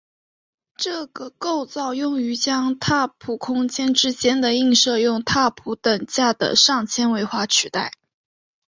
[0.77, 7.91] 这个构造用于将拓扑空间之间的映射用拓扑等价的上纤维化取代。